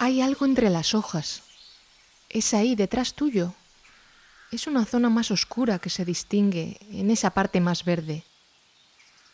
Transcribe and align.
Hay 0.00 0.20
algo 0.20 0.46
entre 0.46 0.70
las 0.70 0.94
hojas. 0.94 1.42
Es 2.28 2.54
ahí, 2.54 2.76
detrás 2.76 3.14
tuyo. 3.14 3.54
Es 4.52 4.68
una 4.68 4.84
zona 4.84 5.10
más 5.10 5.32
oscura 5.32 5.80
que 5.80 5.90
se 5.90 6.04
distingue 6.04 6.78
en 6.92 7.10
esa 7.10 7.30
parte 7.30 7.60
más 7.60 7.84
verde. 7.84 8.22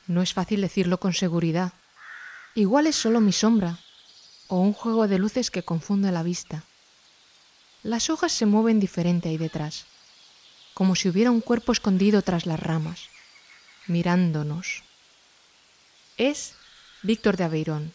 No 0.06 0.22
es 0.22 0.32
fácil 0.32 0.62
decirlo 0.62 0.98
con 0.98 1.12
seguridad. 1.12 1.74
Igual 2.54 2.86
es 2.86 2.96
solo 2.96 3.20
mi 3.20 3.32
sombra 3.32 3.78
o 4.48 4.58
un 4.58 4.72
juego 4.72 5.06
de 5.06 5.18
luces 5.18 5.50
que 5.50 5.62
confunde 5.62 6.10
la 6.10 6.22
vista. 6.22 6.64
Las 7.82 8.08
hojas 8.08 8.32
se 8.32 8.46
mueven 8.46 8.80
diferente 8.80 9.28
ahí 9.28 9.36
detrás, 9.36 9.84
como 10.72 10.96
si 10.96 11.10
hubiera 11.10 11.30
un 11.30 11.42
cuerpo 11.42 11.72
escondido 11.72 12.22
tras 12.22 12.46
las 12.46 12.58
ramas, 12.58 13.10
mirándonos. 13.86 14.82
Es 16.16 16.54
Víctor 17.02 17.36
de 17.36 17.44
Aveirón, 17.44 17.92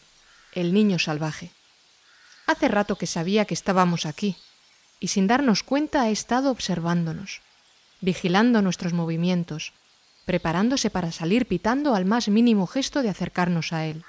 el 0.52 0.72
niño 0.72 1.00
salvaje. 1.00 1.50
Hace 2.50 2.66
rato 2.66 2.96
que 2.96 3.06
sabía 3.06 3.44
que 3.44 3.54
estábamos 3.54 4.06
aquí, 4.06 4.34
y 4.98 5.06
sin 5.06 5.28
darnos 5.28 5.62
cuenta 5.62 6.02
ha 6.02 6.10
estado 6.10 6.50
observándonos, 6.50 7.42
vigilando 8.00 8.60
nuestros 8.60 8.92
movimientos, 8.92 9.72
preparándose 10.24 10.90
para 10.90 11.12
salir 11.12 11.46
pitando 11.46 11.94
al 11.94 12.06
más 12.06 12.26
mínimo 12.26 12.66
gesto 12.66 13.02
de 13.02 13.08
acercarnos 13.08 13.72
a 13.72 13.86
él. 13.86 14.02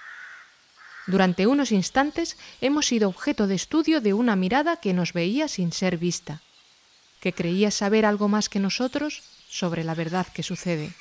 Durante 1.05 1.45
unos 1.45 1.71
instantes 1.71 2.35
hemos 2.61 2.87
sido 2.87 3.09
objeto 3.09 3.45
de 3.45 3.53
estudio 3.53 4.01
de 4.01 4.15
una 4.15 4.35
mirada 4.35 4.77
que 4.77 4.93
nos 4.93 5.13
veía 5.13 5.47
sin 5.47 5.71
ser 5.71 5.99
vista, 5.99 6.41
que 7.19 7.33
creía 7.33 7.69
saber 7.69 8.07
algo 8.07 8.27
más 8.27 8.49
que 8.49 8.59
nosotros 8.59 9.21
sobre 9.49 9.83
la 9.83 9.93
verdad 9.93 10.25
que 10.33 10.41
sucede. 10.41 10.95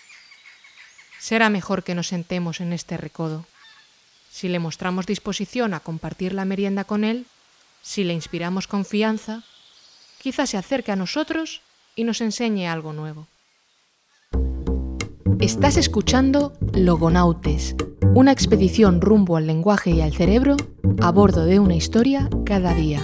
Será 1.18 1.48
mejor 1.48 1.84
que 1.84 1.94
nos 1.94 2.08
sentemos 2.08 2.60
en 2.60 2.74
este 2.74 2.98
recodo. 2.98 3.46
Si 4.30 4.48
le 4.48 4.60
mostramos 4.60 5.06
disposición 5.06 5.74
a 5.74 5.80
compartir 5.80 6.32
la 6.32 6.44
merienda 6.44 6.84
con 6.84 7.02
él, 7.04 7.26
si 7.82 8.04
le 8.04 8.14
inspiramos 8.14 8.68
confianza, 8.68 9.42
quizás 10.22 10.50
se 10.50 10.56
acerque 10.56 10.92
a 10.92 10.96
nosotros 10.96 11.62
y 11.96 12.04
nos 12.04 12.20
enseñe 12.20 12.68
algo 12.68 12.92
nuevo. 12.92 13.26
Estás 15.40 15.76
escuchando 15.76 16.52
Logonautes, 16.72 17.74
una 18.14 18.30
expedición 18.30 19.00
rumbo 19.00 19.36
al 19.36 19.46
lenguaje 19.46 19.90
y 19.90 20.00
al 20.00 20.14
cerebro 20.14 20.56
a 21.02 21.10
bordo 21.10 21.44
de 21.44 21.58
una 21.58 21.74
historia 21.74 22.30
cada 22.46 22.72
día. 22.72 23.02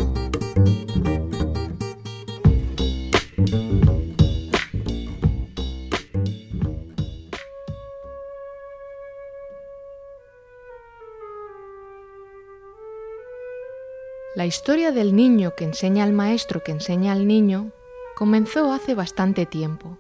La 14.47 14.51
historia 14.51 14.93
del 14.93 15.17
niño 15.17 15.57
que 15.57 15.65
enseña 15.65 16.05
al 16.05 16.13
maestro 16.13 16.63
que 16.63 16.71
enseña 16.71 17.11
al 17.11 17.27
niño 17.27 17.73
comenzó 18.15 18.73
hace 18.73 18.95
bastante 18.95 19.45
tiempo, 19.45 19.99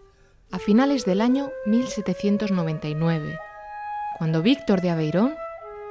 a 0.52 0.60
finales 0.60 1.04
del 1.04 1.20
año 1.20 1.50
1799, 1.66 3.36
cuando 4.18 4.42
Víctor 4.42 4.82
de 4.82 4.90
Aveirón, 4.90 5.34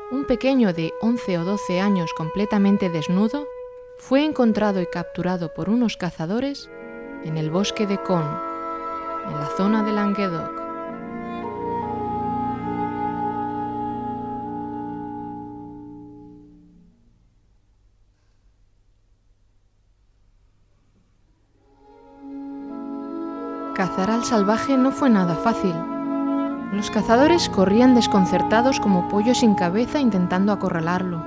un 0.10 0.24
pequeño 0.26 0.72
de 0.72 0.94
11 1.02 1.40
o 1.40 1.44
12 1.44 1.82
años 1.82 2.14
completamente 2.16 2.90
desnudo, 2.90 3.46
fue 3.98 4.24
encontrado 4.24 4.80
y 4.80 4.86
capturado 4.86 5.54
por 5.54 5.70
unos 5.70 5.98
cazadores 5.98 6.70
en 7.26 7.36
el 7.36 7.52
bosque 7.52 7.86
de 7.86 8.02
Con, 8.02 8.24
en 8.24 9.34
la 9.34 9.52
zona 9.58 9.84
de 9.84 9.92
Languedoc. 9.92 10.65
Cazar 23.76 24.10
al 24.10 24.24
salvaje 24.24 24.78
no 24.78 24.94
fue 24.94 25.10
nada 25.10 25.36
fácil. 25.36 25.76
Los 26.72 26.90
cazadores 26.92 27.50
corrían 27.50 27.94
desconcertados 27.94 28.80
como 28.80 29.10
pollos 29.10 29.40
sin 29.40 29.54
cabeza 29.54 30.00
intentando 30.00 30.54
acorralarlo, 30.54 31.22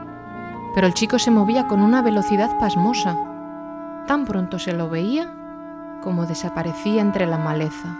pero 0.74 0.86
el 0.86 0.94
chico 0.94 1.18
se 1.18 1.30
movía 1.30 1.66
con 1.66 1.82
una 1.82 2.00
velocidad 2.00 2.58
pasmosa. 2.58 3.18
Tan 4.06 4.24
pronto 4.24 4.58
se 4.58 4.72
lo 4.72 4.88
veía 4.88 5.30
como 6.02 6.24
desaparecía 6.24 7.02
entre 7.02 7.26
la 7.26 7.36
maleza. 7.36 7.98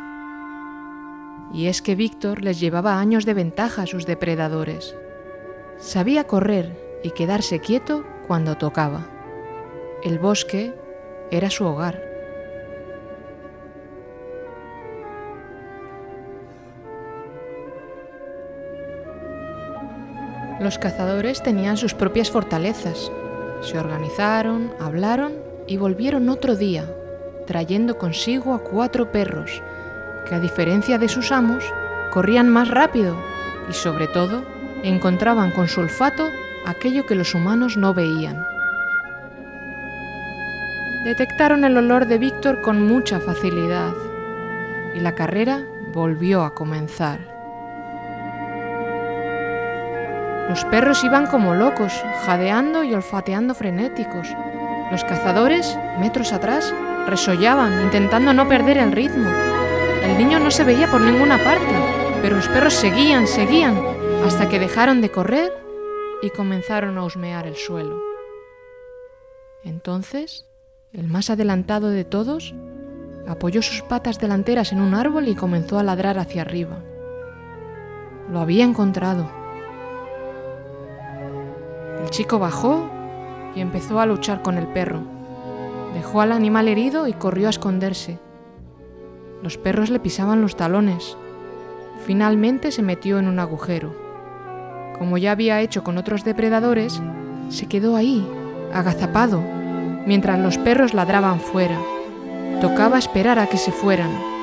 Y 1.52 1.66
es 1.66 1.82
que 1.82 1.94
Víctor 1.94 2.42
les 2.42 2.58
llevaba 2.58 2.98
años 2.98 3.26
de 3.26 3.34
ventaja 3.34 3.82
a 3.82 3.86
sus 3.86 4.06
depredadores. 4.06 4.96
Sabía 5.76 6.26
correr 6.26 6.98
y 7.04 7.10
quedarse 7.10 7.60
quieto 7.60 8.02
cuando 8.26 8.56
tocaba. 8.56 9.02
El 10.02 10.18
bosque 10.18 10.74
era 11.30 11.50
su 11.50 11.66
hogar. 11.66 12.07
Los 20.60 20.78
cazadores 20.78 21.42
tenían 21.42 21.76
sus 21.76 21.94
propias 21.94 22.30
fortalezas. 22.30 23.12
Se 23.62 23.78
organizaron, 23.78 24.72
hablaron 24.80 25.34
y 25.68 25.76
volvieron 25.76 26.28
otro 26.28 26.56
día, 26.56 26.84
trayendo 27.46 27.96
consigo 27.96 28.54
a 28.54 28.64
cuatro 28.64 29.12
perros, 29.12 29.62
que 30.28 30.34
a 30.34 30.40
diferencia 30.40 30.98
de 30.98 31.08
sus 31.08 31.30
amos, 31.30 31.64
corrían 32.10 32.48
más 32.48 32.68
rápido 32.68 33.16
y 33.70 33.72
sobre 33.72 34.08
todo 34.08 34.42
encontraban 34.82 35.52
con 35.52 35.68
su 35.68 35.80
olfato 35.80 36.28
aquello 36.66 37.06
que 37.06 37.14
los 37.14 37.34
humanos 37.34 37.76
no 37.76 37.94
veían. 37.94 38.44
Detectaron 41.04 41.64
el 41.64 41.76
olor 41.76 42.06
de 42.06 42.18
Víctor 42.18 42.60
con 42.62 42.84
mucha 42.84 43.20
facilidad 43.20 43.94
y 44.94 45.00
la 45.00 45.14
carrera 45.14 45.62
volvió 45.92 46.42
a 46.42 46.54
comenzar. 46.54 47.37
Los 50.48 50.64
perros 50.64 51.04
iban 51.04 51.26
como 51.26 51.54
locos, 51.54 51.92
jadeando 52.24 52.82
y 52.82 52.94
olfateando 52.94 53.54
frenéticos. 53.54 54.28
Los 54.90 55.04
cazadores, 55.04 55.78
metros 56.00 56.32
atrás, 56.32 56.74
resollaban, 57.06 57.82
intentando 57.82 58.32
no 58.32 58.48
perder 58.48 58.78
el 58.78 58.92
ritmo. 58.92 59.28
El 60.02 60.16
niño 60.16 60.38
no 60.38 60.50
se 60.50 60.64
veía 60.64 60.90
por 60.90 61.02
ninguna 61.02 61.36
parte, 61.36 61.74
pero 62.22 62.36
los 62.36 62.48
perros 62.48 62.72
seguían, 62.72 63.26
seguían, 63.26 63.78
hasta 64.24 64.48
que 64.48 64.58
dejaron 64.58 65.02
de 65.02 65.10
correr 65.10 65.52
y 66.22 66.30
comenzaron 66.30 66.96
a 66.96 67.04
husmear 67.04 67.46
el 67.46 67.56
suelo. 67.56 68.00
Entonces, 69.64 70.46
el 70.92 71.08
más 71.08 71.28
adelantado 71.28 71.90
de 71.90 72.04
todos 72.04 72.54
apoyó 73.26 73.60
sus 73.60 73.82
patas 73.82 74.18
delanteras 74.18 74.72
en 74.72 74.80
un 74.80 74.94
árbol 74.94 75.28
y 75.28 75.34
comenzó 75.34 75.78
a 75.78 75.82
ladrar 75.82 76.18
hacia 76.18 76.42
arriba. 76.42 76.82
Lo 78.30 78.40
había 78.40 78.64
encontrado. 78.64 79.37
El 82.08 82.12
chico 82.12 82.38
bajó 82.38 82.88
y 83.54 83.60
empezó 83.60 84.00
a 84.00 84.06
luchar 84.06 84.40
con 84.40 84.56
el 84.56 84.66
perro. 84.66 85.02
Dejó 85.92 86.22
al 86.22 86.32
animal 86.32 86.66
herido 86.66 87.06
y 87.06 87.12
corrió 87.12 87.48
a 87.48 87.50
esconderse. 87.50 88.18
Los 89.42 89.58
perros 89.58 89.90
le 89.90 90.00
pisaban 90.00 90.40
los 90.40 90.56
talones. 90.56 91.18
Finalmente 92.06 92.72
se 92.72 92.80
metió 92.80 93.18
en 93.18 93.28
un 93.28 93.38
agujero. 93.38 93.94
Como 94.98 95.18
ya 95.18 95.32
había 95.32 95.60
hecho 95.60 95.84
con 95.84 95.98
otros 95.98 96.24
depredadores, 96.24 96.98
se 97.50 97.66
quedó 97.66 97.94
ahí, 97.94 98.26
agazapado, 98.72 99.42
mientras 100.06 100.38
los 100.38 100.56
perros 100.56 100.94
ladraban 100.94 101.40
fuera. 101.40 101.78
Tocaba 102.62 102.96
esperar 102.96 103.38
a 103.38 103.48
que 103.48 103.58
se 103.58 103.70
fueran. 103.70 104.37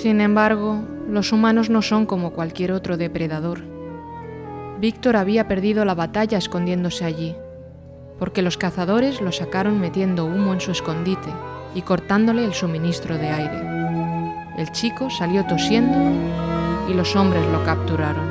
Sin 0.00 0.22
embargo, 0.22 0.80
los 1.10 1.30
humanos 1.30 1.68
no 1.68 1.82
son 1.82 2.06
como 2.06 2.30
cualquier 2.30 2.72
otro 2.72 2.96
depredador. 2.96 3.60
Víctor 4.80 5.14
había 5.14 5.46
perdido 5.46 5.84
la 5.84 5.94
batalla 5.94 6.38
escondiéndose 6.38 7.04
allí, 7.04 7.36
porque 8.18 8.40
los 8.40 8.56
cazadores 8.56 9.20
lo 9.20 9.30
sacaron 9.30 9.78
metiendo 9.78 10.24
humo 10.24 10.54
en 10.54 10.62
su 10.62 10.70
escondite 10.70 11.28
y 11.74 11.82
cortándole 11.82 12.46
el 12.46 12.54
suministro 12.54 13.18
de 13.18 13.28
aire. 13.28 13.62
El 14.56 14.72
chico 14.72 15.10
salió 15.10 15.44
tosiendo 15.44 15.98
y 16.90 16.94
los 16.94 17.14
hombres 17.14 17.44
lo 17.52 17.62
capturaron. 17.66 18.24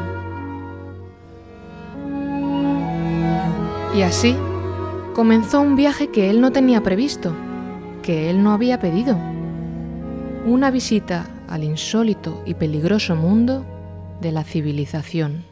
Y 3.95 4.01
así 4.01 4.35
comenzó 5.13 5.61
un 5.61 5.75
viaje 5.75 6.07
que 6.09 6.31
él 6.31 6.41
no 6.41 6.51
tenía 6.51 6.81
previsto, 6.81 7.31
que 8.01 8.31
él 8.31 8.41
no 8.41 8.53
había 8.53 8.79
pedido. 8.79 9.15
Una 10.47 10.71
visita 10.71 11.27
al 11.49 11.63
insólito 11.63 12.41
y 12.45 12.53
peligroso 12.53 13.15
mundo 13.15 13.65
de 14.21 14.31
la 14.31 14.43
civilización. 14.43 15.45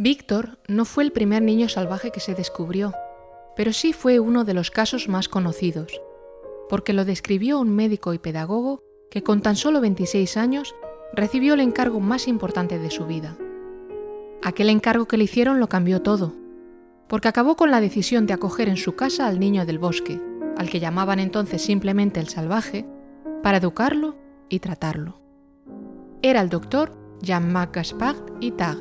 Víctor 0.00 0.58
no 0.68 0.84
fue 0.84 1.02
el 1.02 1.10
primer 1.10 1.42
niño 1.42 1.68
salvaje 1.68 2.12
que 2.12 2.20
se 2.20 2.34
descubrió, 2.34 2.94
pero 3.56 3.72
sí 3.72 3.92
fue 3.92 4.20
uno 4.20 4.44
de 4.44 4.54
los 4.54 4.70
casos 4.70 5.08
más 5.08 5.28
conocidos, 5.28 6.00
porque 6.68 6.92
lo 6.92 7.04
describió 7.04 7.58
un 7.58 7.74
médico 7.74 8.14
y 8.14 8.18
pedagogo 8.20 8.80
que 9.10 9.24
con 9.24 9.42
tan 9.42 9.56
solo 9.56 9.80
26 9.80 10.36
años 10.36 10.74
recibió 11.12 11.54
el 11.54 11.60
encargo 11.60 12.00
más 12.00 12.28
importante 12.28 12.78
de 12.78 12.90
su 12.90 13.06
vida. 13.06 13.36
Aquel 14.42 14.70
encargo 14.70 15.06
que 15.06 15.16
le 15.16 15.24
hicieron 15.24 15.60
lo 15.60 15.68
cambió 15.68 16.02
todo, 16.02 16.34
porque 17.08 17.28
acabó 17.28 17.56
con 17.56 17.70
la 17.70 17.80
decisión 17.80 18.26
de 18.26 18.34
acoger 18.34 18.68
en 18.68 18.76
su 18.76 18.94
casa 18.94 19.26
al 19.26 19.40
niño 19.40 19.66
del 19.66 19.78
bosque, 19.78 20.20
al 20.56 20.68
que 20.68 20.80
llamaban 20.80 21.18
entonces 21.18 21.62
simplemente 21.62 22.20
el 22.20 22.28
salvaje, 22.28 22.86
para 23.42 23.58
educarlo 23.58 24.16
y 24.48 24.60
tratarlo. 24.60 25.20
Era 26.22 26.40
el 26.40 26.48
doctor 26.48 26.92
Jean-Marc 27.22 27.74
Gaspard 27.74 28.16
Itard. 28.40 28.78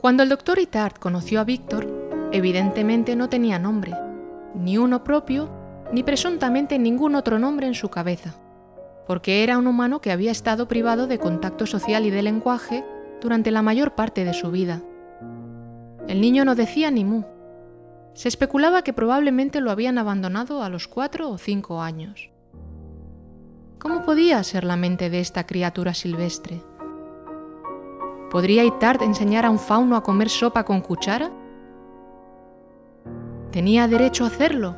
Cuando 0.00 0.24
el 0.24 0.28
doctor 0.28 0.58
Itard 0.58 0.94
conoció 0.94 1.40
a 1.40 1.44
Víctor, 1.44 1.86
evidentemente 2.32 3.14
no 3.14 3.28
tenía 3.28 3.58
nombre, 3.60 3.94
ni 4.54 4.76
uno 4.76 5.04
propio, 5.04 5.61
ni 5.92 6.02
presuntamente 6.02 6.78
ningún 6.78 7.14
otro 7.14 7.38
nombre 7.38 7.66
en 7.66 7.74
su 7.74 7.90
cabeza, 7.90 8.34
porque 9.06 9.42
era 9.42 9.58
un 9.58 9.66
humano 9.66 10.00
que 10.00 10.10
había 10.10 10.30
estado 10.32 10.66
privado 10.66 11.06
de 11.06 11.18
contacto 11.18 11.66
social 11.66 12.06
y 12.06 12.10
de 12.10 12.22
lenguaje 12.22 12.84
durante 13.20 13.50
la 13.50 13.62
mayor 13.62 13.94
parte 13.94 14.24
de 14.24 14.32
su 14.32 14.50
vida. 14.50 14.82
El 16.08 16.20
niño 16.20 16.44
no 16.44 16.54
decía 16.54 16.90
ni 16.90 17.04
mu. 17.04 17.24
Se 18.14 18.28
especulaba 18.28 18.82
que 18.82 18.92
probablemente 18.92 19.60
lo 19.60 19.70
habían 19.70 19.98
abandonado 19.98 20.62
a 20.62 20.68
los 20.68 20.88
cuatro 20.88 21.30
o 21.30 21.38
cinco 21.38 21.80
años. 21.80 22.30
¿Cómo 23.78 24.02
podía 24.02 24.42
ser 24.44 24.64
la 24.64 24.76
mente 24.76 25.10
de 25.10 25.20
esta 25.20 25.46
criatura 25.46 25.94
silvestre? 25.94 26.62
¿Podría 28.30 28.64
Itard 28.64 29.02
enseñar 29.02 29.44
a 29.44 29.50
un 29.50 29.58
fauno 29.58 29.96
a 29.96 30.02
comer 30.02 30.30
sopa 30.30 30.64
con 30.64 30.80
cuchara? 30.80 31.30
¿Tenía 33.50 33.86
derecho 33.88 34.24
a 34.24 34.28
hacerlo? 34.28 34.76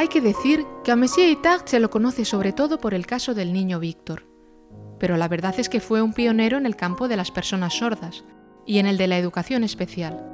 Hay 0.00 0.08
que 0.08 0.22
decir 0.22 0.64
que 0.82 0.92
a 0.92 0.96
Monsieur 0.96 1.28
Itard 1.28 1.66
se 1.66 1.78
lo 1.78 1.90
conoce 1.90 2.24
sobre 2.24 2.54
todo 2.54 2.78
por 2.78 2.94
el 2.94 3.04
caso 3.04 3.34
del 3.34 3.52
niño 3.52 3.78
Víctor, 3.78 4.24
pero 4.98 5.18
la 5.18 5.28
verdad 5.28 5.54
es 5.58 5.68
que 5.68 5.78
fue 5.78 6.00
un 6.00 6.14
pionero 6.14 6.56
en 6.56 6.64
el 6.64 6.74
campo 6.74 7.06
de 7.06 7.18
las 7.18 7.30
personas 7.30 7.74
sordas 7.74 8.24
y 8.64 8.78
en 8.78 8.86
el 8.86 8.96
de 8.96 9.08
la 9.08 9.18
educación 9.18 9.62
especial. 9.62 10.24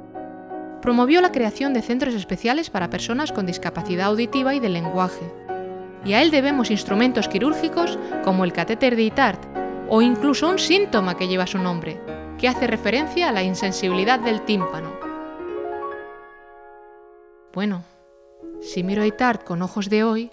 Promovió 0.81 1.19
la 1.19 1.33
creación 1.33 1.73
de 1.73 1.81
centros 1.81 2.13
especiales 2.13 2.69
para 2.69 2.89
personas 2.89 3.33
con 3.33 3.45
discapacidad 3.45 4.07
auditiva 4.07 4.55
y 4.55 4.61
de 4.61 4.69
lenguaje, 4.69 5.33
y 6.05 6.13
a 6.13 6.21
él 6.21 6.31
debemos 6.31 6.71
instrumentos 6.71 7.27
quirúrgicos 7.27 7.99
como 8.23 8.45
el 8.45 8.53
catéter 8.53 8.95
de 8.95 9.03
Itard 9.03 9.39
o 9.89 10.01
incluso 10.01 10.47
un 10.47 10.59
síntoma 10.59 11.17
que 11.17 11.27
lleva 11.27 11.45
su 11.45 11.57
nombre, 11.57 11.99
que 12.37 12.47
hace 12.47 12.67
referencia 12.67 13.27
a 13.27 13.33
la 13.33 13.43
insensibilidad 13.43 14.21
del 14.21 14.43
tímpano. 14.43 14.93
Bueno, 17.53 17.83
si 18.61 18.83
miro 18.83 19.03
a 19.03 19.07
Itard 19.07 19.41
con 19.41 19.61
ojos 19.61 19.89
de 19.89 20.03
hoy, 20.03 20.31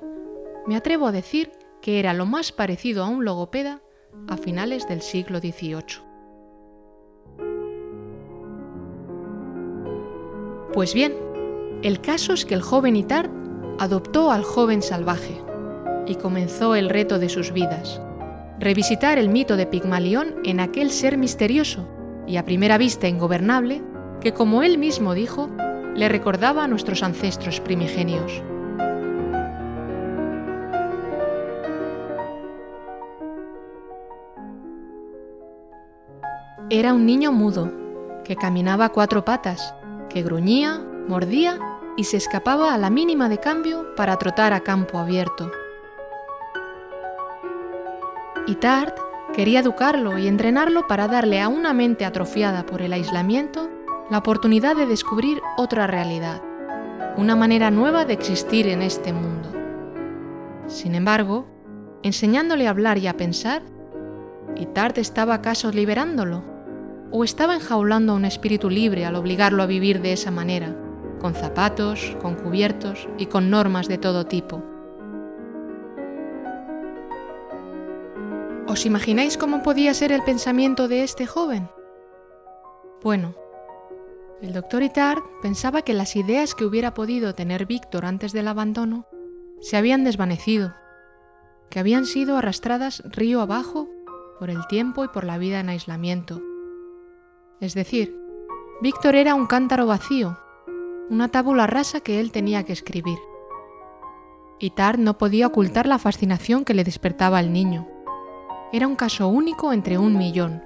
me 0.67 0.77
atrevo 0.77 1.07
a 1.07 1.13
decir 1.13 1.53
que 1.81 1.99
era 1.99 2.15
lo 2.15 2.27
más 2.27 2.53
parecido 2.53 3.05
a 3.05 3.09
un 3.09 3.25
logopeda 3.25 3.81
a 4.29 4.37
finales 4.37 4.89
del 4.89 5.03
siglo 5.03 5.39
XVIII. 5.41 6.03
Pues 10.73 10.95
bien, 10.95 11.15
el 11.83 12.01
caso 12.01 12.33
es 12.33 12.45
que 12.45 12.55
el 12.55 12.63
joven 12.63 12.97
Itard 12.97 13.31
adoptó 13.79 14.31
al 14.31 14.43
joven 14.43 14.83
salvaje, 14.83 15.45
y 16.07 16.17
comenzó 16.17 16.75
el 16.75 16.89
reto 16.89 17.19
de 17.19 17.29
sus 17.29 17.53
vidas, 17.53 18.01
revisitar 18.59 19.19
el 19.19 19.29
mito 19.29 19.57
de 19.57 19.67
Pigmalión 19.67 20.37
en 20.45 20.61
aquel 20.61 20.91
ser 20.91 21.19
misterioso 21.19 21.89
y 22.27 22.37
a 22.37 22.45
primera 22.45 22.79
vista 22.79 23.09
ingobernable 23.09 23.83
que, 24.21 24.33
como 24.33 24.63
él 24.63 24.79
mismo 24.79 25.15
dijo, 25.15 25.51
le 25.95 26.09
recordaba 26.09 26.65
a 26.65 26.69
nuestros 26.69 27.03
ancestros 27.03 27.61
primigenios. 27.61 28.43
Era 36.71 36.93
un 36.93 37.07
niño 37.07 37.31
mudo, 37.31 37.71
que 38.25 38.37
caminaba 38.37 38.87
a 38.87 38.89
cuatro 38.89 39.25
patas, 39.25 39.75
que 40.09 40.23
gruñía, 40.23 40.83
mordía 41.07 41.59
y 41.97 42.05
se 42.05 42.17
escapaba 42.17 42.75
a 42.75 42.79
la 42.79 42.91
mínima 42.91 43.29
de 43.29 43.39
cambio 43.39 43.95
para 43.95 44.17
trotar 44.17 44.53
a 44.53 44.61
campo 44.61 44.99
abierto. 44.99 45.51
Y 48.47 48.57
Tart 48.57 48.99
quería 49.35 49.61
educarlo 49.61 50.19
y 50.19 50.27
entrenarlo 50.27 50.87
para 50.87 51.07
darle 51.07 51.41
a 51.41 51.49
una 51.49 51.73
mente 51.73 52.05
atrofiada 52.05 52.67
por 52.67 52.83
el 52.83 52.93
aislamiento 52.93 53.71
la 54.11 54.19
oportunidad 54.19 54.77
de 54.77 54.87
descubrir 54.87 55.41
otra 55.57 55.87
realidad, 55.87 56.43
una 57.17 57.37
manera 57.37 57.71
nueva 57.71 58.05
de 58.05 58.13
existir 58.13 58.69
en 58.69 58.83
este 58.83 59.13
mundo. 59.13 59.51
Sin 60.67 60.95
embargo, 60.95 61.47
enseñándole 62.03 62.67
a 62.67 62.71
hablar 62.71 62.99
y 62.99 63.07
a 63.07 63.17
pensar, 63.17 63.63
¿y 64.57 64.67
Tart 64.67 64.99
estaba 64.99 65.35
acaso 65.35 65.71
liberándolo? 65.71 66.43
¿O 67.11 67.25
estaba 67.25 67.55
enjaulando 67.55 68.13
a 68.13 68.17
un 68.17 68.27
espíritu 68.27 68.69
libre 68.69 69.07
al 69.07 69.17
obligarlo 69.17 69.63
a 69.63 69.67
vivir 69.67 70.03
de 70.03 70.13
esa 70.13 70.31
manera, 70.31 70.77
con 71.21 71.35
zapatos, 71.35 72.15
con 72.21 72.35
cubiertos 72.35 73.09
y 73.17 73.27
con 73.27 73.49
normas 73.49 73.89
de 73.89 73.99
todo 73.99 74.27
tipo? 74.27 74.63
¿Os 78.67 78.85
imagináis 78.85 79.39
cómo 79.39 79.63
podía 79.63 79.95
ser 79.95 80.13
el 80.13 80.23
pensamiento 80.23 80.89
de 80.89 81.05
este 81.05 81.27
joven? 81.27 81.71
Bueno, 83.03 83.35
el 84.45 84.53
doctor 84.53 84.83
Itard 84.83 85.23
pensaba 85.43 85.83
que 85.83 85.95
las 85.95 86.17
ideas 86.17 86.55
que 86.55 86.65
hubiera 86.65 86.93
podido 86.95 87.35
tener 87.35 87.67
Víctor 87.67 88.05
antes 88.05 88.33
del 88.33 88.49
abandono 88.49 89.07
se 89.61 89.77
habían 89.77 90.05
desvanecido, 90.05 90.75
que 91.71 91.81
habían 91.81 92.05
sido 92.05 92.37
arrastradas 92.37 93.03
río 93.07 93.41
abajo 93.41 93.89
por 94.39 94.51
el 94.51 94.67
tiempo 94.67 95.05
y 95.05 95.09
por 95.09 95.25
la 95.25 95.39
vida 95.39 95.61
en 95.61 95.71
aislamiento. 95.71 96.43
Es 97.61 97.75
decir, 97.75 98.15
Víctor 98.83 99.15
era 99.15 99.35
un 99.35 99.47
cántaro 99.47 99.87
vacío, 99.87 100.39
una 101.09 101.29
tábula 101.29 101.67
rasa 101.67 102.01
que 102.01 102.21
él 102.21 102.31
tenía 102.31 102.65
que 102.65 102.75
escribir. 102.75 103.19
Itard 104.61 104.99
no 104.99 105.17
podía 105.17 105.47
ocultar 105.47 105.87
la 105.87 105.99
fascinación 105.99 106.65
que 106.65 106.75
le 106.75 106.85
despertaba 106.85 107.39
al 107.39 107.53
niño 107.53 107.89
era 108.75 108.89
un 108.89 108.97
caso 108.97 109.29
único 109.29 109.73
entre 109.73 109.99
un 109.99 110.19
millón. 110.19 110.65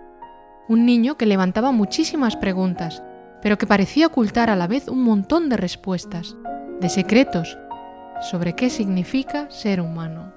Un 0.67 0.87
niño 0.87 1.19
que 1.19 1.27
levantaba 1.27 1.73
muchísimas 1.73 2.37
preguntas, 2.37 3.03
pero 3.43 3.59
que 3.59 3.67
parecía 3.67 4.07
ocultar 4.07 4.51
a 4.51 4.57
la 4.57 4.67
vez 4.67 4.89
un 4.89 5.03
montón 5.03 5.49
de 5.49 5.57
respuestas, 5.57 6.37
de 6.81 6.89
secretos, 6.89 7.59
sobre 8.21 8.55
qué 8.55 8.71
significa 8.71 9.51
ser 9.51 9.81
humano. 9.81 10.33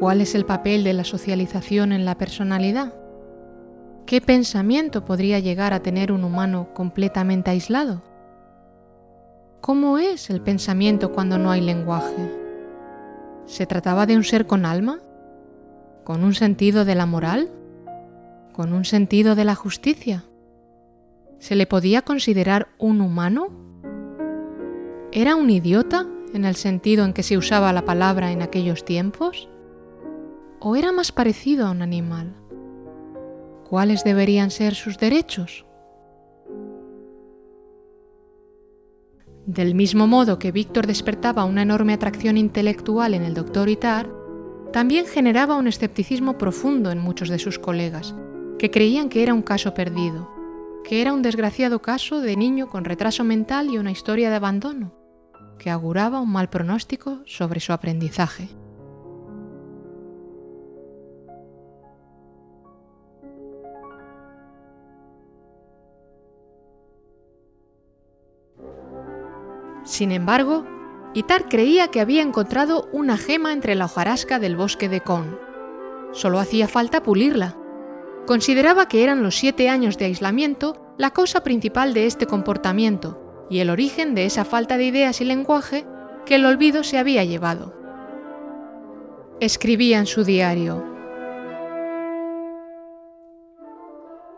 ¿Cuál 0.00 0.20
es 0.20 0.34
el 0.34 0.44
papel 0.44 0.84
de 0.84 0.92
la 0.92 1.04
socialización 1.04 1.92
en 1.92 2.04
la 2.04 2.18
personalidad? 2.18 2.92
¿Qué 4.04 4.20
pensamiento 4.20 5.04
podría 5.04 5.38
llegar 5.38 5.72
a 5.72 5.80
tener 5.80 6.12
un 6.12 6.22
humano 6.22 6.68
completamente 6.74 7.50
aislado? 7.50 8.02
¿Cómo 9.60 9.98
es 9.98 10.30
el 10.30 10.42
pensamiento 10.42 11.12
cuando 11.12 11.38
no 11.38 11.50
hay 11.50 11.60
lenguaje? 11.60 12.30
¿Se 13.46 13.66
trataba 13.66 14.06
de 14.06 14.16
un 14.16 14.22
ser 14.22 14.46
con 14.46 14.66
alma? 14.66 15.00
¿Con 16.06 16.22
un 16.22 16.34
sentido 16.34 16.84
de 16.84 16.94
la 16.94 17.04
moral? 17.04 17.50
¿Con 18.52 18.72
un 18.74 18.84
sentido 18.84 19.34
de 19.34 19.44
la 19.44 19.56
justicia? 19.56 20.22
¿Se 21.40 21.56
le 21.56 21.66
podía 21.66 22.02
considerar 22.02 22.68
un 22.78 23.00
humano? 23.00 23.48
¿Era 25.10 25.34
un 25.34 25.50
idiota 25.50 26.06
en 26.32 26.44
el 26.44 26.54
sentido 26.54 27.04
en 27.04 27.12
que 27.12 27.24
se 27.24 27.36
usaba 27.36 27.72
la 27.72 27.84
palabra 27.84 28.30
en 28.30 28.40
aquellos 28.40 28.84
tiempos? 28.84 29.48
¿O 30.60 30.76
era 30.76 30.92
más 30.92 31.10
parecido 31.10 31.66
a 31.66 31.72
un 31.72 31.82
animal? 31.82 32.36
¿Cuáles 33.68 34.04
deberían 34.04 34.52
ser 34.52 34.76
sus 34.76 34.98
derechos? 34.98 35.66
Del 39.44 39.74
mismo 39.74 40.06
modo 40.06 40.38
que 40.38 40.52
Víctor 40.52 40.86
despertaba 40.86 41.44
una 41.44 41.62
enorme 41.62 41.94
atracción 41.94 42.36
intelectual 42.36 43.12
en 43.12 43.24
el 43.24 43.34
doctor 43.34 43.68
Itard, 43.68 44.25
también 44.72 45.06
generaba 45.06 45.56
un 45.56 45.66
escepticismo 45.66 46.38
profundo 46.38 46.90
en 46.90 46.98
muchos 46.98 47.28
de 47.28 47.38
sus 47.38 47.58
colegas, 47.58 48.14
que 48.58 48.70
creían 48.70 49.08
que 49.08 49.22
era 49.22 49.34
un 49.34 49.42
caso 49.42 49.74
perdido, 49.74 50.30
que 50.84 51.00
era 51.00 51.12
un 51.12 51.22
desgraciado 51.22 51.80
caso 51.80 52.20
de 52.20 52.36
niño 52.36 52.68
con 52.68 52.84
retraso 52.84 53.24
mental 53.24 53.70
y 53.70 53.78
una 53.78 53.90
historia 53.90 54.30
de 54.30 54.36
abandono, 54.36 54.92
que 55.58 55.70
auguraba 55.70 56.20
un 56.20 56.30
mal 56.30 56.48
pronóstico 56.48 57.22
sobre 57.26 57.60
su 57.60 57.72
aprendizaje. 57.72 58.48
Sin 69.84 70.10
embargo, 70.10 70.66
Itar 71.16 71.48
creía 71.48 71.88
que 71.88 72.02
había 72.02 72.20
encontrado 72.20 72.90
una 72.92 73.16
gema 73.16 73.54
entre 73.54 73.74
la 73.74 73.86
hojarasca 73.86 74.38
del 74.38 74.54
bosque 74.54 74.90
de 74.90 75.00
Con. 75.00 75.40
Solo 76.12 76.38
hacía 76.38 76.68
falta 76.68 77.02
pulirla. 77.02 77.56
Consideraba 78.26 78.86
que 78.86 79.02
eran 79.02 79.22
los 79.22 79.34
siete 79.34 79.70
años 79.70 79.96
de 79.96 80.04
aislamiento 80.04 80.94
la 80.98 81.12
causa 81.12 81.42
principal 81.42 81.94
de 81.94 82.04
este 82.04 82.26
comportamiento 82.26 83.46
y 83.48 83.60
el 83.60 83.70
origen 83.70 84.14
de 84.14 84.26
esa 84.26 84.44
falta 84.44 84.76
de 84.76 84.84
ideas 84.84 85.22
y 85.22 85.24
lenguaje 85.24 85.86
que 86.26 86.34
el 86.34 86.44
olvido 86.44 86.84
se 86.84 86.98
había 86.98 87.24
llevado. 87.24 87.72
Escribía 89.40 89.98
en 89.98 90.06
su 90.06 90.22
diario. 90.22 90.84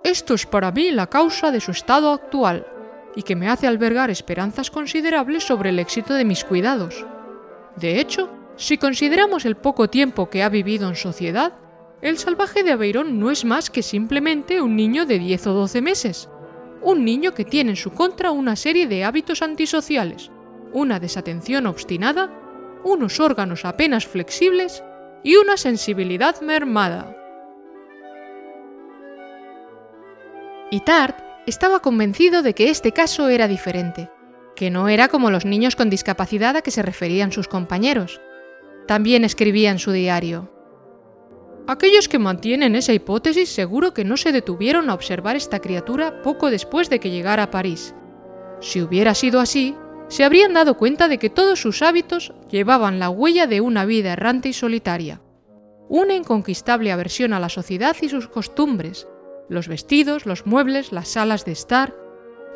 Esto 0.04 0.35
es 0.35 0.47
para 0.47 0.70
mí 0.70 0.92
la 0.92 1.08
causa 1.08 1.50
de 1.50 1.58
su 1.58 1.73
estado 1.73 2.12
actual 2.12 2.77
y 3.14 3.22
que 3.22 3.36
me 3.36 3.48
hace 3.48 3.66
albergar 3.66 4.10
esperanzas 4.10 4.70
considerables 4.70 5.44
sobre 5.44 5.70
el 5.70 5.78
éxito 5.78 6.14
de 6.14 6.24
mis 6.24 6.44
cuidados. 6.44 7.06
De 7.76 8.00
hecho, 8.00 8.30
si 8.56 8.78
consideramos 8.78 9.44
el 9.44 9.56
poco 9.56 9.88
tiempo 9.88 10.30
que 10.30 10.42
ha 10.42 10.48
vivido 10.48 10.88
en 10.88 10.96
sociedad, 10.96 11.54
el 12.00 12.18
salvaje 12.18 12.62
de 12.62 12.72
Aveirón 12.72 13.18
no 13.18 13.30
es 13.30 13.44
más 13.44 13.70
que 13.70 13.82
simplemente 13.82 14.60
un 14.60 14.76
niño 14.76 15.06
de 15.06 15.18
10 15.18 15.46
o 15.48 15.52
12 15.52 15.82
meses, 15.82 16.28
un 16.82 17.04
niño 17.04 17.34
que 17.34 17.44
tiene 17.44 17.70
en 17.70 17.76
su 17.76 17.90
contra 17.90 18.30
una 18.30 18.56
serie 18.56 18.86
de 18.86 19.04
hábitos 19.04 19.42
antisociales, 19.42 20.30
una 20.72 21.00
desatención 21.00 21.66
obstinada, 21.66 22.30
unos 22.84 23.18
órganos 23.20 23.64
apenas 23.64 24.06
flexibles 24.06 24.82
y 25.24 25.36
una 25.36 25.56
sensibilidad 25.56 26.40
mermada. 26.40 27.14
Itard 30.70 31.27
estaba 31.49 31.81
convencido 31.81 32.43
de 32.43 32.55
que 32.55 32.71
este 32.71 32.93
caso 32.93 33.28
era 33.28 33.49
diferente, 33.49 34.11
que 34.55 34.71
no 34.71 34.88
era 34.88 35.09
como 35.09 35.31
los 35.31 35.45
niños 35.45 35.76
con 35.76 35.90
discapacidad 35.90 36.57
a 36.57 36.62
que 36.62 36.71
se 36.71 36.83
referían 36.83 37.33
sus 37.33 37.49
compañeros. 37.49 38.21
También 38.87 39.25
escribía 39.25 39.71
en 39.71 39.78
su 39.78 39.93
diario. 39.93 40.52
Aquellos 41.67 42.09
que 42.09 42.19
mantienen 42.19 42.75
esa 42.75 42.93
hipótesis 42.93 43.50
seguro 43.50 43.93
que 43.93 44.05
no 44.05 44.17
se 44.17 44.33
detuvieron 44.33 44.88
a 44.88 44.95
observar 44.95 45.37
esta 45.37 45.59
criatura 45.59 46.23
poco 46.23 46.50
después 46.50 46.88
de 46.88 46.99
que 46.99 47.11
llegara 47.11 47.45
a 47.45 47.50
París. 47.50 47.95
Si 48.61 48.81
hubiera 48.81 49.14
sido 49.14 49.40
así, 49.40 49.76
se 50.09 50.25
habrían 50.25 50.55
dado 50.55 50.78
cuenta 50.78 51.09
de 51.09 51.19
que 51.19 51.28
todos 51.28 51.61
sus 51.61 51.83
hábitos 51.83 52.33
llevaban 52.50 52.99
la 52.99 53.11
huella 53.11 53.47
de 53.47 53.61
una 53.61 53.85
vida 53.85 54.14
errante 54.14 54.49
y 54.49 54.55
solitaria, 54.55 55.21
una 55.88 56.14
inconquistable 56.14 56.90
aversión 56.90 57.33
a 57.33 57.40
la 57.40 57.50
sociedad 57.50 57.95
y 58.00 58.09
sus 58.09 58.28
costumbres, 58.28 59.07
los 59.49 59.69
vestidos, 59.69 60.26
los 60.26 60.47
muebles, 60.47 60.93
las 60.93 61.09
salas 61.09 61.45
de 61.45 61.52
estar. 61.52 61.95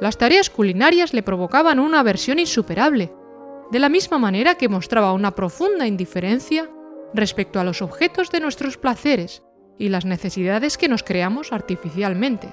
Las 0.00 0.18
tareas 0.18 0.50
culinarias 0.50 1.14
le 1.14 1.22
provocaban 1.22 1.78
una 1.78 2.00
aversión 2.00 2.38
insuperable, 2.38 3.12
de 3.70 3.78
la 3.78 3.88
misma 3.88 4.18
manera 4.18 4.56
que 4.56 4.68
mostraba 4.68 5.12
una 5.12 5.34
profunda 5.34 5.86
indiferencia 5.86 6.68
respecto 7.14 7.60
a 7.60 7.64
los 7.64 7.82
objetos 7.82 8.30
de 8.30 8.40
nuestros 8.40 8.76
placeres 8.76 9.42
y 9.78 9.88
las 9.88 10.04
necesidades 10.04 10.76
que 10.78 10.88
nos 10.88 11.02
creamos 11.02 11.52
artificialmente. 11.52 12.48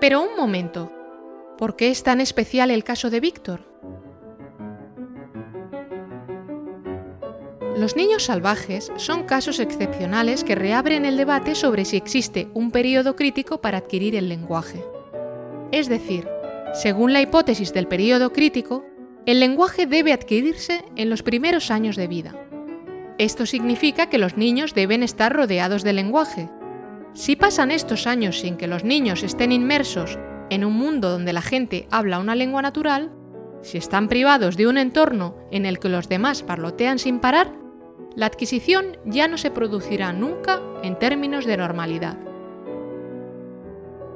Pero 0.00 0.22
un 0.22 0.36
momento, 0.36 0.92
¿por 1.56 1.76
qué 1.76 1.90
es 1.90 2.02
tan 2.02 2.20
especial 2.20 2.70
el 2.70 2.84
caso 2.84 3.10
de 3.10 3.20
Víctor? 3.20 3.60
Los 7.78 7.94
niños 7.94 8.24
salvajes 8.24 8.90
son 8.96 9.22
casos 9.22 9.60
excepcionales 9.60 10.42
que 10.42 10.56
reabren 10.56 11.04
el 11.04 11.16
debate 11.16 11.54
sobre 11.54 11.84
si 11.84 11.96
existe 11.96 12.48
un 12.52 12.72
periodo 12.72 13.14
crítico 13.14 13.60
para 13.60 13.78
adquirir 13.78 14.16
el 14.16 14.28
lenguaje. 14.28 14.84
Es 15.70 15.88
decir, 15.88 16.26
según 16.74 17.12
la 17.12 17.22
hipótesis 17.22 17.72
del 17.72 17.86
periodo 17.86 18.32
crítico, 18.32 18.84
el 19.26 19.38
lenguaje 19.38 19.86
debe 19.86 20.12
adquirirse 20.12 20.84
en 20.96 21.08
los 21.08 21.22
primeros 21.22 21.70
años 21.70 21.94
de 21.94 22.08
vida. 22.08 22.34
Esto 23.16 23.46
significa 23.46 24.08
que 24.08 24.18
los 24.18 24.36
niños 24.36 24.74
deben 24.74 25.04
estar 25.04 25.32
rodeados 25.32 25.84
de 25.84 25.92
lenguaje. 25.92 26.50
Si 27.12 27.36
pasan 27.36 27.70
estos 27.70 28.08
años 28.08 28.40
sin 28.40 28.56
que 28.56 28.66
los 28.66 28.82
niños 28.82 29.22
estén 29.22 29.52
inmersos 29.52 30.18
en 30.50 30.64
un 30.64 30.72
mundo 30.72 31.10
donde 31.10 31.32
la 31.32 31.42
gente 31.42 31.86
habla 31.92 32.18
una 32.18 32.34
lengua 32.34 32.60
natural, 32.60 33.12
si 33.62 33.78
están 33.78 34.08
privados 34.08 34.56
de 34.56 34.66
un 34.66 34.78
entorno 34.78 35.36
en 35.52 35.64
el 35.64 35.78
que 35.78 35.88
los 35.88 36.08
demás 36.08 36.42
parlotean 36.42 36.98
sin 36.98 37.20
parar, 37.20 37.57
la 38.18 38.26
adquisición 38.26 38.96
ya 39.04 39.28
no 39.28 39.38
se 39.38 39.52
producirá 39.52 40.12
nunca 40.12 40.60
en 40.82 40.98
términos 40.98 41.44
de 41.46 41.56
normalidad. 41.56 42.18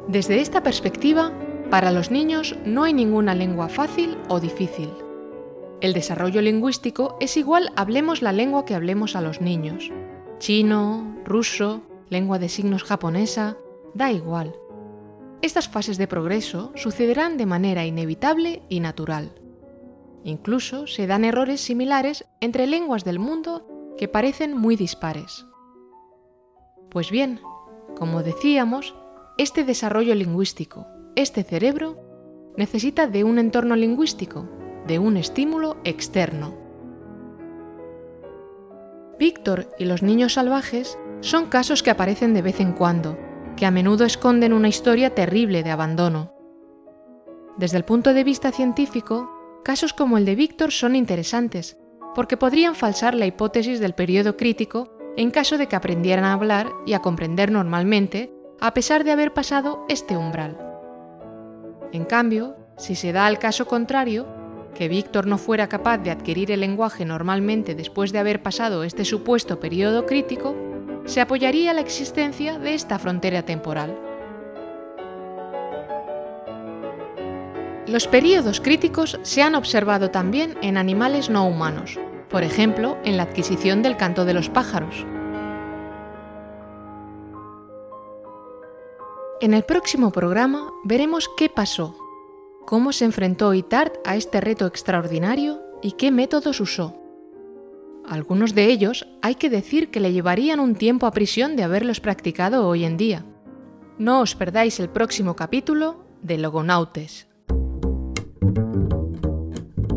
Desde 0.08 0.40
esta 0.40 0.64
perspectiva, 0.64 1.30
para 1.70 1.92
los 1.92 2.10
niños 2.10 2.56
no 2.64 2.82
hay 2.82 2.94
ninguna 2.94 3.36
lengua 3.36 3.68
fácil 3.68 4.18
o 4.28 4.40
difícil. 4.40 4.90
El 5.80 5.92
desarrollo 5.92 6.42
lingüístico 6.42 7.16
es 7.20 7.36
igual 7.36 7.70
hablemos 7.76 8.22
la 8.22 8.32
lengua 8.32 8.64
que 8.64 8.74
hablemos 8.74 9.14
a 9.14 9.20
los 9.20 9.40
niños. 9.40 9.92
Chino, 10.38 11.16
ruso, 11.24 11.82
lengua 12.10 12.40
de 12.40 12.48
signos 12.48 12.82
japonesa, 12.82 13.56
da 13.94 14.10
igual. 14.10 14.56
Estas 15.42 15.68
fases 15.68 15.96
de 15.96 16.08
progreso 16.08 16.72
sucederán 16.74 17.36
de 17.36 17.46
manera 17.46 17.86
inevitable 17.86 18.62
y 18.68 18.80
natural. 18.80 19.30
Incluso 20.24 20.88
se 20.88 21.06
dan 21.06 21.24
errores 21.24 21.60
similares 21.60 22.24
entre 22.40 22.66
lenguas 22.66 23.04
del 23.04 23.20
mundo 23.20 23.68
que 23.96 24.08
parecen 24.08 24.56
muy 24.56 24.76
dispares. 24.76 25.46
Pues 26.90 27.10
bien, 27.10 27.40
como 27.96 28.22
decíamos, 28.22 28.94
este 29.38 29.64
desarrollo 29.64 30.14
lingüístico, 30.14 30.86
este 31.16 31.42
cerebro, 31.42 31.96
necesita 32.56 33.06
de 33.06 33.24
un 33.24 33.38
entorno 33.38 33.76
lingüístico, 33.76 34.48
de 34.86 34.98
un 34.98 35.16
estímulo 35.16 35.76
externo. 35.84 36.54
Víctor 39.18 39.68
y 39.78 39.84
los 39.84 40.02
niños 40.02 40.34
salvajes 40.34 40.98
son 41.20 41.46
casos 41.46 41.82
que 41.82 41.90
aparecen 41.90 42.34
de 42.34 42.42
vez 42.42 42.60
en 42.60 42.72
cuando, 42.72 43.16
que 43.56 43.66
a 43.66 43.70
menudo 43.70 44.04
esconden 44.04 44.52
una 44.52 44.68
historia 44.68 45.14
terrible 45.14 45.62
de 45.62 45.70
abandono. 45.70 46.32
Desde 47.56 47.76
el 47.76 47.84
punto 47.84 48.14
de 48.14 48.24
vista 48.24 48.50
científico, 48.50 49.30
casos 49.62 49.92
como 49.92 50.18
el 50.18 50.24
de 50.24 50.34
Víctor 50.34 50.72
son 50.72 50.96
interesantes, 50.96 51.78
porque 52.14 52.36
podrían 52.36 52.74
falsar 52.74 53.14
la 53.14 53.26
hipótesis 53.26 53.80
del 53.80 53.94
periodo 53.94 54.36
crítico 54.36 54.96
en 55.16 55.30
caso 55.30 55.58
de 55.58 55.66
que 55.66 55.76
aprendieran 55.76 56.24
a 56.24 56.32
hablar 56.32 56.70
y 56.86 56.94
a 56.94 57.00
comprender 57.00 57.50
normalmente, 57.50 58.32
a 58.60 58.72
pesar 58.74 59.04
de 59.04 59.12
haber 59.12 59.34
pasado 59.34 59.84
este 59.88 60.16
umbral. 60.16 60.58
En 61.92 62.04
cambio, 62.04 62.56
si 62.78 62.94
se 62.94 63.12
da 63.12 63.28
el 63.28 63.38
caso 63.38 63.66
contrario, 63.66 64.26
que 64.74 64.88
Víctor 64.88 65.26
no 65.26 65.36
fuera 65.36 65.68
capaz 65.68 65.98
de 65.98 66.10
adquirir 66.10 66.50
el 66.50 66.60
lenguaje 66.60 67.04
normalmente 67.04 67.74
después 67.74 68.12
de 68.12 68.18
haber 68.18 68.42
pasado 68.42 68.84
este 68.84 69.04
supuesto 69.04 69.60
periodo 69.60 70.06
crítico, 70.06 70.56
se 71.04 71.20
apoyaría 71.20 71.74
la 71.74 71.80
existencia 71.80 72.58
de 72.58 72.74
esta 72.74 72.98
frontera 72.98 73.42
temporal. 73.42 74.11
Los 77.86 78.06
períodos 78.06 78.60
críticos 78.60 79.18
se 79.22 79.42
han 79.42 79.56
observado 79.56 80.10
también 80.12 80.56
en 80.62 80.76
animales 80.76 81.28
no 81.28 81.46
humanos, 81.48 81.98
por 82.28 82.44
ejemplo, 82.44 82.96
en 83.04 83.16
la 83.16 83.24
adquisición 83.24 83.82
del 83.82 83.96
canto 83.96 84.24
de 84.24 84.34
los 84.34 84.48
pájaros. 84.48 85.04
En 89.40 89.52
el 89.52 89.64
próximo 89.64 90.12
programa 90.12 90.70
veremos 90.84 91.28
qué 91.36 91.48
pasó, 91.48 91.96
cómo 92.64 92.92
se 92.92 93.04
enfrentó 93.04 93.52
Itard 93.52 93.92
a 94.04 94.14
este 94.14 94.40
reto 94.40 94.66
extraordinario 94.66 95.60
y 95.82 95.92
qué 95.92 96.12
métodos 96.12 96.60
usó. 96.60 96.96
Algunos 98.08 98.54
de 98.54 98.66
ellos 98.66 99.08
hay 99.22 99.34
que 99.34 99.50
decir 99.50 99.90
que 99.90 99.98
le 99.98 100.12
llevarían 100.12 100.60
un 100.60 100.76
tiempo 100.76 101.06
a 101.06 101.10
prisión 101.10 101.56
de 101.56 101.64
haberlos 101.64 101.98
practicado 101.98 102.68
hoy 102.68 102.84
en 102.84 102.96
día. 102.96 103.24
No 103.98 104.20
os 104.20 104.36
perdáis 104.36 104.78
el 104.78 104.88
próximo 104.88 105.34
capítulo 105.34 106.04
de 106.22 106.38
Logonautes. 106.38 107.31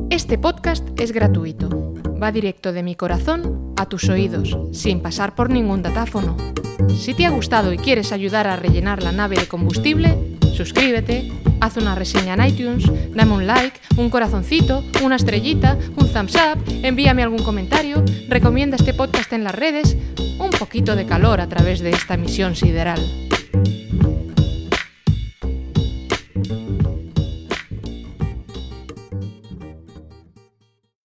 Este 0.09 0.37
podcast 0.37 0.87
es 0.99 1.11
gratuito. 1.11 1.93
Va 2.21 2.31
directo 2.31 2.71
de 2.71 2.83
mi 2.83 2.95
corazón 2.95 3.73
a 3.77 3.87
tus 3.87 4.07
oídos, 4.09 4.57
sin 4.71 5.01
pasar 5.01 5.35
por 5.35 5.49
ningún 5.49 5.81
datáfono. 5.81 6.37
Si 6.97 7.13
te 7.13 7.25
ha 7.25 7.29
gustado 7.29 7.73
y 7.73 7.77
quieres 7.77 8.11
ayudar 8.11 8.47
a 8.47 8.55
rellenar 8.55 9.03
la 9.03 9.11
nave 9.11 9.37
de 9.37 9.47
combustible, 9.47 10.37
suscríbete, 10.53 11.31
haz 11.59 11.77
una 11.77 11.95
reseña 11.95 12.35
en 12.35 12.45
iTunes, 12.45 12.85
dame 13.13 13.33
un 13.33 13.45
like, 13.45 13.79
un 13.97 14.09
corazoncito, 14.09 14.83
una 15.03 15.17
estrellita, 15.17 15.77
un 15.95 16.11
thumbs 16.11 16.35
up, 16.35 16.63
envíame 16.83 17.23
algún 17.23 17.43
comentario, 17.43 18.03
recomienda 18.29 18.77
este 18.77 18.93
podcast 18.93 19.33
en 19.33 19.43
las 19.43 19.55
redes, 19.55 19.97
un 20.39 20.51
poquito 20.51 20.95
de 20.95 21.05
calor 21.05 21.41
a 21.41 21.49
través 21.49 21.81
de 21.81 21.91
esta 21.91 22.17
misión 22.17 22.55
sideral. 22.55 23.01